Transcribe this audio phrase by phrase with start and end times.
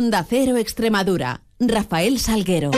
[0.00, 1.42] Onda Cero Extremadura.
[1.58, 2.70] Rafael Salguero.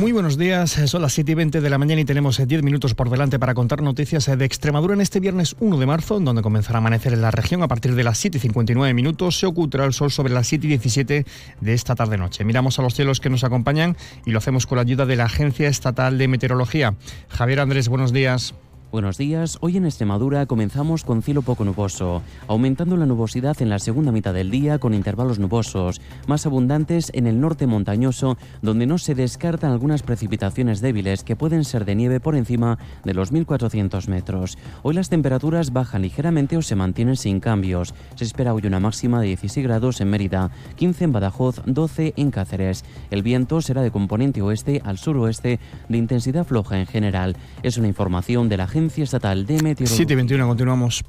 [0.00, 2.62] Muy buenos días, son las 7 y 20 de la mañana y tenemos 10 eh,
[2.62, 6.18] minutos por delante para contar noticias eh, de Extremadura en este viernes 1 de marzo,
[6.18, 9.38] donde comenzará a amanecer en la región a partir de las 7 y 59 minutos.
[9.38, 11.26] Se ocultará el sol sobre las 7 y 17
[11.60, 12.42] de esta tarde-noche.
[12.42, 15.24] Miramos a los cielos que nos acompañan y lo hacemos con la ayuda de la
[15.24, 16.94] Agencia Estatal de Meteorología.
[17.28, 18.54] Javier Andrés, buenos días.
[18.92, 19.56] Buenos días.
[19.62, 24.34] Hoy en Extremadura comenzamos con cielo poco nuboso, aumentando la nubosidad en la segunda mitad
[24.34, 29.72] del día con intervalos nubosos, más abundantes en el norte montañoso, donde no se descartan
[29.72, 34.58] algunas precipitaciones débiles que pueden ser de nieve por encima de los 1400 metros.
[34.82, 37.94] Hoy las temperaturas bajan ligeramente o se mantienen sin cambios.
[38.16, 42.30] Se espera hoy una máxima de 16 grados en Mérida, 15 en Badajoz, 12 en
[42.30, 42.84] Cáceres.
[43.10, 47.38] El viento será de componente oeste al suroeste de intensidad floja en general.
[47.62, 50.06] Es una información de la Agencia Estatal de Meteorología.
[50.06, 51.04] 7.21, continuamos.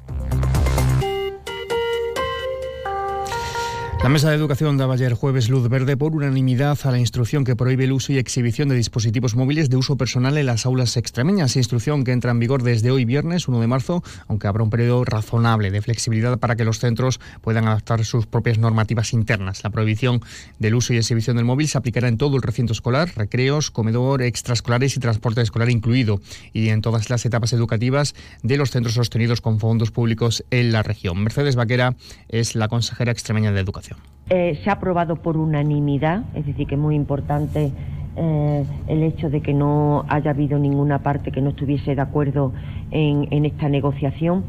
[4.04, 7.56] La Mesa de Educación daba ayer jueves luz verde por unanimidad a la instrucción que
[7.56, 11.56] prohíbe el uso y exhibición de dispositivos móviles de uso personal en las aulas extremeñas.
[11.56, 15.06] Instrucción que entra en vigor desde hoy viernes 1 de marzo, aunque habrá un periodo
[15.06, 19.64] razonable de flexibilidad para que los centros puedan adaptar sus propias normativas internas.
[19.64, 20.20] La prohibición
[20.58, 24.20] del uso y exhibición del móvil se aplicará en todo el recinto escolar, recreos, comedor,
[24.20, 26.20] extraescolares y transporte escolar incluido,
[26.52, 30.82] y en todas las etapas educativas de los centros sostenidos con fondos públicos en la
[30.82, 31.24] región.
[31.24, 31.96] Mercedes Vaquera
[32.28, 33.93] es la consejera extremeña de Educación.
[34.30, 37.72] Eh, se ha aprobado por unanimidad, es decir, que es muy importante
[38.16, 42.52] eh, el hecho de que no haya habido ninguna parte que no estuviese de acuerdo
[42.90, 44.44] en esta negociación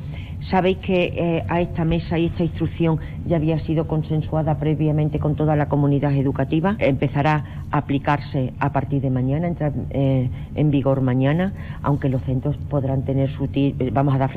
[0.50, 5.36] Sabéis que eh, a esta mesa y esta instrucción ya había sido consensuada previamente con
[5.36, 6.76] toda la comunidad educativa.
[6.78, 12.56] Empezará a aplicarse a partir de mañana, entrar eh, en vigor mañana, aunque los centros
[12.70, 13.50] podrán tener su...
[13.92, 14.32] Vamos a dar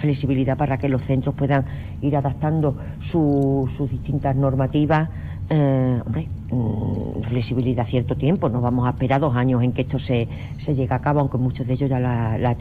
[0.00, 1.64] flexibilidad para que los centros puedan
[2.02, 2.76] ir adaptando
[3.10, 5.08] sus distintas normativas.
[5.50, 9.98] Eh, hombre, mm, flexibilidad cierto tiempo, no vamos a esperar dos años en que esto
[9.98, 10.28] se,
[10.64, 12.54] se llegue a cabo, aunque muchos de ellos ya la, la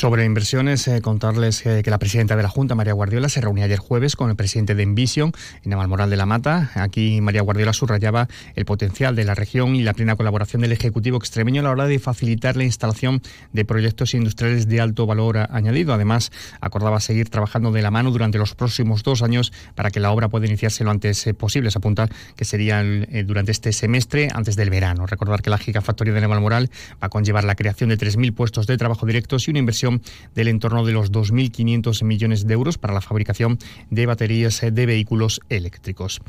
[0.00, 3.78] sobre inversiones, eh, contarles que, la presidenta de la Junta, María Guardiola, se reunió ayer
[3.78, 5.32] jueves con el presidente de Envision,
[5.66, 6.70] Moral de la Mata.
[6.74, 11.18] Aquí María Guardiola subrayaba el potencial de la región y la plena colaboración del Ejecutivo
[11.18, 13.20] extremeño a la hora de facilitar la instalación
[13.52, 15.92] de proyectos industriales de alto valor añadido.
[15.92, 20.12] Además, acordaba seguir trabajando de la mano durante los próximos dos años para que la
[20.12, 21.70] obra pueda iniciarse lo antes eh, posible.
[21.70, 25.04] Se apunta que sería eh, durante este semestre, antes del verano.
[25.04, 28.78] Recordar que la gigafactoría de Moral va a conllevar la creación de 3.000 puestos de
[28.78, 29.89] trabajo directos y una inversión
[30.34, 33.58] del entorno de los 2.500 millones de euros para la fabricación
[33.90, 36.20] de baterías de vehículos eléctricos.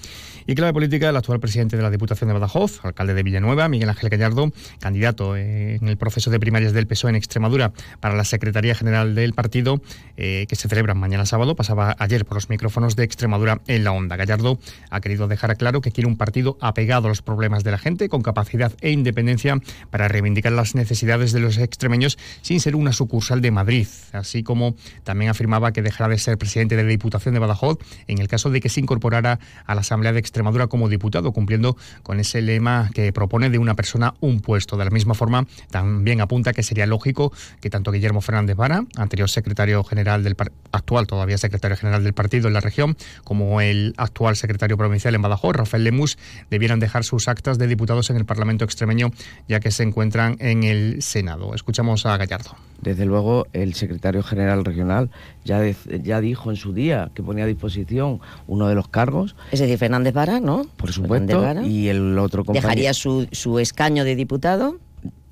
[0.47, 3.89] Y clave política, el actual presidente de la Diputación de Badajoz, alcalde de Villanueva, Miguel
[3.89, 8.23] Ángel Gallardo, candidato eh, en el proceso de primarias del PSOE en Extremadura para la
[8.23, 9.81] Secretaría General del partido,
[10.17, 13.91] eh, que se celebra mañana sábado, pasaba ayer por los micrófonos de Extremadura en la
[13.91, 14.15] onda.
[14.15, 17.77] Gallardo ha querido dejar claro que quiere un partido apegado a los problemas de la
[17.77, 22.93] gente, con capacidad e independencia para reivindicar las necesidades de los extremeños sin ser una
[22.93, 27.33] sucursal de Madrid, así como también afirmaba que dejará de ser presidente de la Diputación
[27.33, 30.89] de Badajoz en el caso de que se incorporara a la Asamblea de Extremadura como
[30.89, 34.77] diputado, cumpliendo con ese lema que propone de una persona un puesto.
[34.77, 39.29] De la misma forma, también apunta que sería lógico que tanto Guillermo Fernández Vara, anterior
[39.29, 40.35] secretario general del
[40.71, 45.21] actual todavía secretario general del partido en la región, como el actual secretario provincial en
[45.21, 46.17] Badajoz, Rafael Lemus,
[46.49, 49.11] debieran dejar sus actas de diputados en el Parlamento extremeño,
[49.47, 51.53] ya que se encuentran en el Senado.
[51.55, 52.55] Escuchamos a Gallardo.
[52.81, 55.09] Desde luego, el secretario general regional
[55.43, 55.61] ya,
[56.03, 59.35] ya dijo en su día que ponía a disposición uno de los cargos.
[59.51, 60.65] Es decir, Fernández Vara, ¿no?
[60.77, 61.43] Por supuesto.
[61.63, 62.67] Y el otro compañero.
[62.67, 64.77] ¿Dejaría su, su escaño de diputado?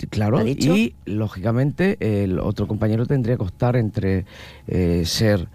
[0.10, 4.26] Claro, y lógicamente el otro compañero tendría que optar entre
[4.68, 5.50] eh, ser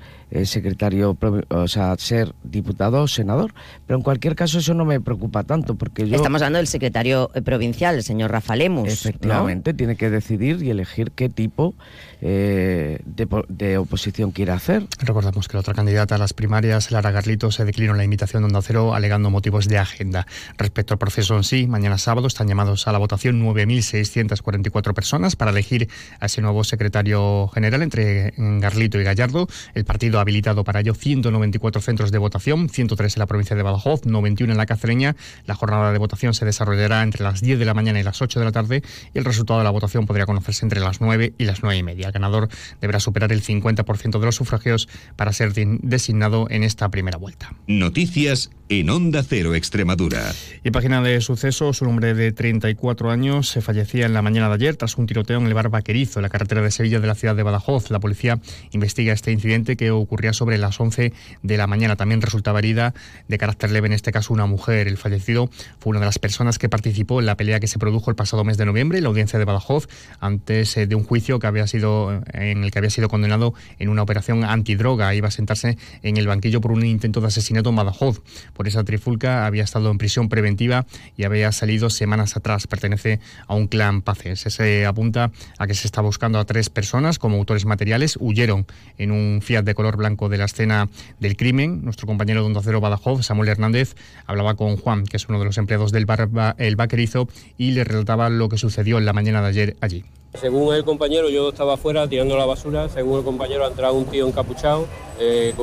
[0.45, 1.17] secretario,
[1.49, 3.55] o sea, ser diputado o senador.
[3.87, 6.17] Pero en cualquier caso eso no me preocupa tanto porque yo...
[6.17, 8.89] Estamos hablando del secretario eh, provincial, el señor Rafa Lemus.
[8.89, 11.75] Efectivamente, tiene que decidir y elegir qué tipo
[12.21, 14.87] eh, de, oposición quiere hacer.
[15.01, 18.47] Recordamos que la otra candidata a las primarias, Lara Garlito, se declinó la invitación de
[18.47, 20.27] Onda Cero alegando motivos de agenda.
[20.57, 25.51] Respecto al proceso en sí, mañana sábado están llamados a la votación 9.644 personas para
[25.51, 25.89] elegir
[26.19, 29.47] a ese nuevo secretario general entre Garlito y Gallardo.
[29.75, 33.63] El partido ha habilitado para ello 194 centros de votación, 103 en la provincia de
[33.63, 35.17] Badajoz, 91 en la Cacereña.
[35.47, 38.39] La jornada de votación se desarrollará entre las 10 de la mañana y las 8
[38.39, 38.83] de la tarde
[39.13, 41.83] y el resultado de la votación podría conocerse entre las 9 y las 9 y
[41.83, 42.49] media ganador
[42.81, 47.55] deberá superar el 50% de los sufragios para ser designado en esta primera vuelta.
[47.67, 50.33] Noticias en Onda Cero Extremadura.
[50.63, 54.55] Y página de sucesos, un hombre de 34 años se fallecía en la mañana de
[54.55, 57.15] ayer tras un tiroteo en el bar Vaquerizo, en la carretera de Sevilla de la
[57.15, 57.91] ciudad de Badajoz.
[57.91, 58.41] La policía
[58.73, 61.13] investiga este incidente que ocurría sobre las 11
[61.43, 61.97] de la mañana.
[61.97, 62.95] También resultaba herida
[63.27, 64.87] de carácter leve, en este caso una mujer.
[64.87, 65.51] El fallecido
[65.81, 68.45] fue una de las personas que participó en la pelea que se produjo el pasado
[68.45, 69.89] mes de noviembre en la audiencia de Badajoz
[70.21, 73.89] antes eh, de un juicio que había sido en el que había sido condenado en
[73.89, 75.13] una operación antidroga.
[75.17, 78.23] Iba a sentarse en el banquillo por un intento de asesinato en Badajoz.
[78.53, 80.87] Por esa trifulca había estado en prisión preventiva
[81.17, 82.69] y había salido semanas atrás.
[82.69, 83.19] Pertenece
[83.49, 84.43] a un clan Paces.
[84.43, 88.17] Se apunta a que se está buscando a tres personas como autores materiales.
[88.21, 88.65] Huyeron
[88.97, 90.89] en un Fiat de color blanco de la escena
[91.21, 91.85] del crimen.
[91.85, 93.95] Nuestro compañero de Onda Badajoz, Samuel Hernández,
[94.27, 97.85] hablaba con Juan, que es uno de los empleados del bar El Vaquerizo, y le
[97.85, 100.05] relataba lo que sucedió en la mañana de ayer allí.
[100.35, 102.89] Según el compañero, yo estaba afuera tirando la basura.
[102.89, 104.87] Según el compañero, ha entrado un tío encapuchado,
[105.21, 105.55] eh,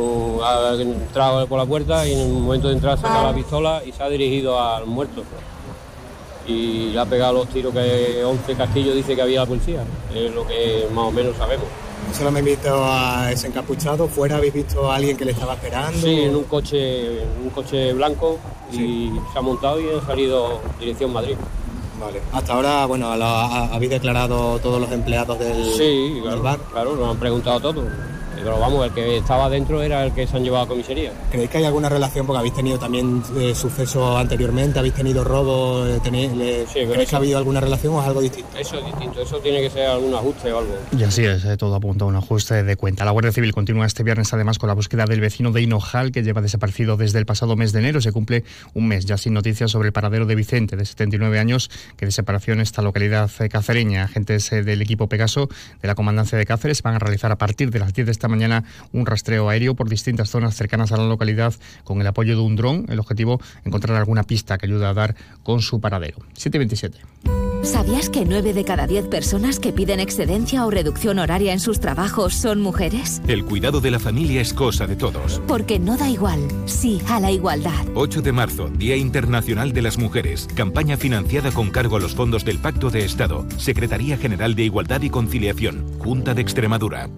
[0.43, 3.91] ha entrado por la puerta y en el momento de entrar saca la pistola y
[3.91, 5.23] se ha dirigido al muerto.
[6.47, 9.83] Y le ha pegado los tiros que 11 casquillos dice que había la policía.
[10.15, 11.67] Es lo que más o menos sabemos.
[12.13, 14.07] Solo me he visto a ese encapuchado.
[14.07, 15.99] ¿Fuera habéis visto a alguien que le estaba esperando?
[15.99, 18.37] Sí, en un coche, un coche blanco
[18.71, 21.35] y se ha montado y ha salido dirección Madrid.
[21.99, 22.21] Vale.
[22.31, 26.59] Hasta ahora, bueno, habéis declarado todos los empleados del, sí, claro, bar.
[26.71, 27.83] Claro, nos han preguntado todo.
[28.43, 31.11] Pero vamos, el que estaba dentro era el que se han llevado a comisaría.
[31.31, 32.25] ¿Creéis que hay alguna relación?
[32.25, 37.19] Porque habéis tenido también eh, sucesos anteriormente, habéis tenido robos, eh, tenéis, ¿creéis que ha
[37.19, 38.57] habido alguna relación o es algo distinto?
[38.57, 40.73] Eso es distinto, eso tiene que ser algún ajuste o algo.
[40.97, 43.05] Y así es, eh, todo apunta a un ajuste de cuenta.
[43.05, 46.23] La Guardia Civil continúa este viernes además con la búsqueda del vecino de Hinojal que
[46.23, 48.01] lleva desaparecido desde el pasado mes de enero.
[48.01, 48.43] Se cumple
[48.73, 52.53] un mes ya sin noticias sobre el paradero de Vicente, de 79 años, que desapareció
[52.53, 54.03] en esta localidad cacereña.
[54.03, 55.49] Agentes del equipo Pegaso
[55.81, 58.27] de la Comandancia de Cáceres van a realizar a partir de las 10 de esta
[58.31, 62.41] mañana un rastreo aéreo por distintas zonas cercanas a la localidad con el apoyo de
[62.41, 62.85] un dron.
[62.89, 66.17] El objetivo, encontrar alguna pista que ayude a dar con su paradero.
[66.33, 66.99] 727.
[67.63, 71.79] ¿Sabías que 9 de cada 10 personas que piden excedencia o reducción horaria en sus
[71.79, 73.21] trabajos son mujeres?
[73.27, 75.39] El cuidado de la familia es cosa de todos.
[75.47, 77.85] Porque no da igual, sí a la igualdad.
[77.93, 80.47] 8 de marzo, Día Internacional de las Mujeres.
[80.55, 83.45] Campaña financiada con cargo a los fondos del Pacto de Estado.
[83.57, 85.85] Secretaría General de Igualdad y Conciliación.
[85.99, 87.09] Junta de Extremadura.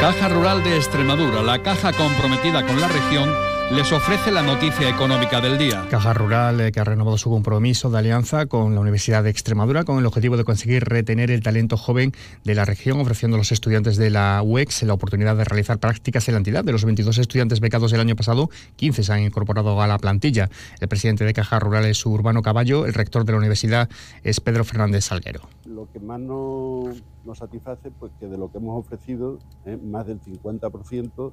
[0.00, 3.30] Caja Rural de Extremadura, la caja comprometida con la región,
[3.70, 5.86] les ofrece la noticia económica del día.
[5.88, 9.84] Caja Rural, eh, que ha renovado su compromiso de alianza con la Universidad de Extremadura
[9.84, 12.12] con el objetivo de conseguir retener el talento joven
[12.42, 16.26] de la región, ofreciendo a los estudiantes de la UEX la oportunidad de realizar prácticas
[16.26, 16.64] en la entidad.
[16.64, 20.50] De los 22 estudiantes becados el año pasado, 15 se han incorporado a la plantilla.
[20.80, 23.88] El presidente de Caja Rural es Urbano Caballo, el rector de la universidad
[24.24, 25.42] es Pedro Fernández Salguero.
[25.64, 27.02] Lo que más nos,
[27.38, 31.32] satisface pues que de lo que hemos ofrecido, eh, más del 50%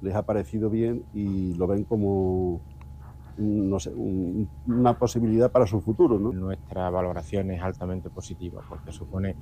[0.00, 2.62] les ha parecido bien y lo ven como
[3.36, 3.76] no
[4.66, 6.18] una posibilidad para su futuro.
[6.18, 9.36] Nuestra valoración es altamente positiva porque supone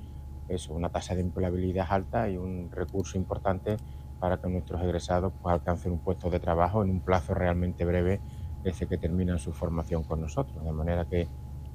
[0.47, 3.77] eso, una tasa de empleabilidad alta y un recurso importante
[4.19, 8.21] para que nuestros egresados pues, alcancen un puesto de trabajo en un plazo realmente breve
[8.61, 10.63] desde que terminan su formación con nosotros.
[10.63, 11.31] De manera que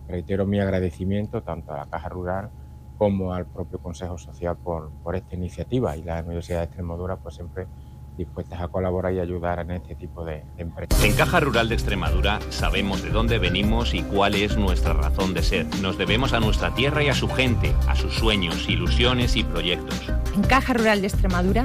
[0.07, 2.53] reitero mi agradecimiento tanto a la Caja Rural
[2.97, 7.69] como al propio Consejo Social por esta iniciativa y la Universidad de Extremadura pues siempre
[8.21, 11.03] dispuestas a colaborar y ayudar en este tipo de, empresas.
[11.05, 15.43] En Caja Rural de Extremadura sabemos de dónde venimos y cuál es nuestra razón de
[15.43, 15.67] ser.
[15.81, 20.13] Nos debemos a nuestra tierra y a su gente, a sus sueños, ilusiones y proyectos.
[20.35, 21.65] En Caja Rural de Extremadura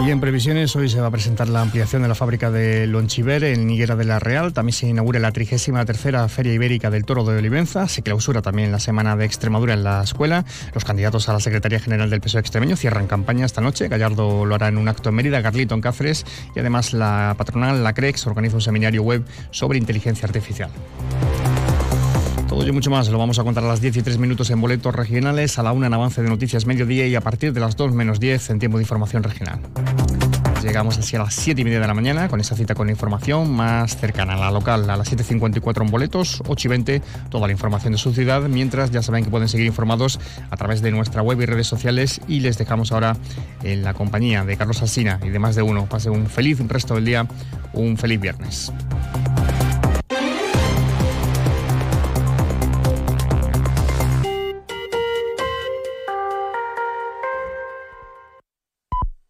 [0.00, 3.44] Y en previsiones, hoy se va a presentar la ampliación de la fábrica de Lonchiver
[3.44, 4.52] en Niguera de la Real.
[4.52, 7.86] También se inaugura la 33 Feria Ibérica del Toro de Olivenza.
[7.86, 10.44] Se clausura también la Semana de Extremadura en la escuela.
[10.74, 13.86] Los candidatos a la Secretaría General del PSOE extremeño cierran campaña esta noche.
[13.86, 16.24] Gallardo lo hará en un acto en Mérida, Garlito en Cáceres.
[16.56, 20.70] Y además la patronal, la CREX, organiza un seminario web sobre inteligencia artificial.
[22.62, 24.94] Todo mucho más lo vamos a contar a las 10 y 3 minutos en boletos
[24.94, 27.92] regionales, a la 1 en avance de noticias mediodía y a partir de las 2
[27.92, 29.58] menos 10 en tiempo de información regional.
[30.62, 33.52] Llegamos así a las 7 y media de la mañana con esa cita con información
[33.52, 37.52] más cercana a la local, a las 7.54 en boletos, 8 y 20, toda la
[37.52, 41.20] información de su ciudad, mientras ya saben que pueden seguir informados a través de nuestra
[41.20, 43.16] web y redes sociales y les dejamos ahora
[43.64, 45.86] en la compañía de Carlos Asina y de más de uno.
[45.86, 47.26] Pase un feliz resto del día,
[47.72, 48.72] un feliz viernes.